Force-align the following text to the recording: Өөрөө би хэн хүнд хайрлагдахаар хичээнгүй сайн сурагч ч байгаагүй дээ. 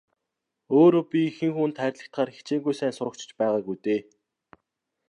Өөрөө 0.77 1.03
би 1.11 1.21
хэн 1.37 1.51
хүнд 1.55 1.75
хайрлагдахаар 1.79 2.29
хичээнгүй 2.35 2.73
сайн 2.77 2.93
сурагч 2.95 3.21
ч 3.27 3.31
байгаагүй 3.39 3.77
дээ. 3.85 4.01